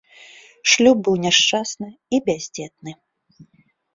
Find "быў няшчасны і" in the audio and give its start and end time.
1.07-2.21